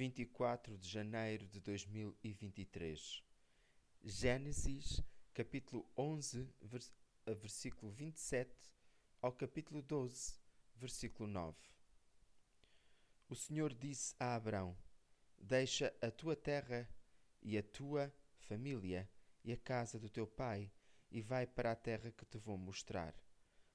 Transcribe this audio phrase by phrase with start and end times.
[0.00, 3.22] 24 de janeiro de 2023.
[4.02, 5.02] Gênesis,
[5.34, 6.90] capítulo 11, vers
[7.38, 8.50] versículo 27
[9.20, 10.40] ao capítulo 12,
[10.74, 11.54] versículo 9.
[13.28, 14.74] O Senhor disse a Abrão:
[15.38, 16.88] Deixa a tua terra
[17.42, 19.06] e a tua família
[19.44, 20.72] e a casa do teu pai
[21.10, 23.14] e vai para a terra que te vou mostrar.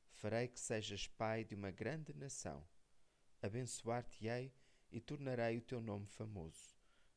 [0.10, 2.68] Farei que sejas pai de uma grande nação.
[3.44, 4.52] Abençoar-te-ei
[4.91, 6.75] e tornarei o teu nome famoso.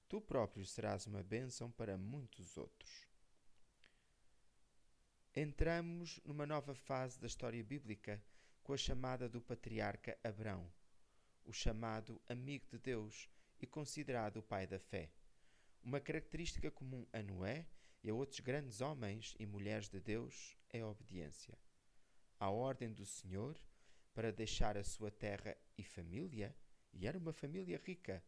[0.08, 3.06] Tu próprio serás uma bênção para muitos outros.
[5.34, 8.23] Entramos numa nova fase da história bíblica
[8.62, 10.70] com a chamada do patriarca Abrão,
[11.45, 13.28] o chamado amigo de Deus
[13.60, 15.10] e considerado o pai da fé.
[15.82, 17.66] Uma característica comum a Noé
[18.02, 21.59] e a outros grandes homens e mulheres de Deus é a obediência.
[22.38, 23.60] À ordem do Senhor
[24.14, 26.54] para deixar a sua terra e família
[26.98, 28.23] e era uma família rica.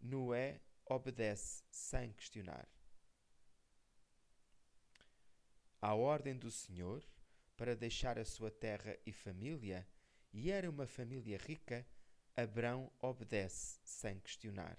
[0.00, 2.66] Noé obedece sem questionar.
[5.80, 7.04] À ordem do Senhor,
[7.58, 9.86] para deixar a sua terra e família,
[10.32, 11.86] e era uma família rica,
[12.34, 14.78] Abrão obedece sem questionar.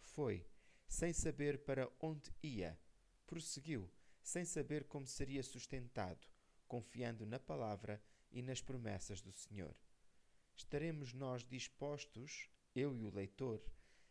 [0.00, 0.44] Foi,
[0.88, 2.78] sem saber para onde ia,
[3.24, 3.88] prosseguiu,
[4.20, 6.26] sem saber como seria sustentado,
[6.66, 9.74] confiando na palavra e nas promessas do Senhor.
[10.56, 13.62] Estaremos nós dispostos, eu e o leitor,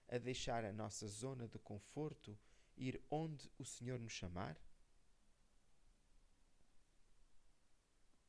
[0.08, 2.38] a deixar a nossa zona de conforto
[2.76, 4.60] ir onde o Senhor nos chamar?